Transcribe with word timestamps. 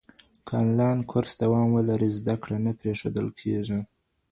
که 0.45 0.53
انلاین 0.63 0.99
کورس 1.11 1.31
دوام 1.41 1.67
ولري، 1.73 2.09
زده 2.19 2.35
کړه 2.43 2.57
نه 2.65 2.71
پرېښودل 2.79 3.27
کېږي. 3.39 3.79